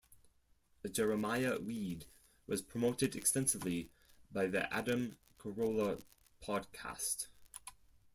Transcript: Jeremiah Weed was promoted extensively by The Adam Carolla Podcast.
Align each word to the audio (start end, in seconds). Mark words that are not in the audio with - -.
Jeremiah 0.91 1.59
Weed 1.59 2.07
was 2.47 2.63
promoted 2.63 3.15
extensively 3.15 3.91
by 4.31 4.47
The 4.47 4.65
Adam 4.73 5.19
Carolla 5.37 6.01
Podcast. 6.43 7.27